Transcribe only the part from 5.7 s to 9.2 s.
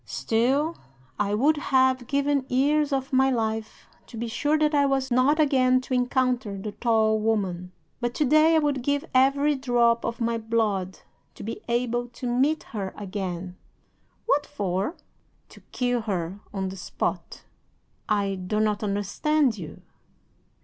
to encounter the tall woman. But, to day, I would give